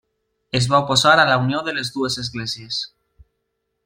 Es 0.59 0.67
va 0.71 0.79
oposar 0.85 1.11
a 1.23 1.27
la 1.31 1.35
unió 1.43 1.61
de 1.67 1.75
les 1.75 1.91
dues 1.97 2.17
esglésies. 2.23 2.81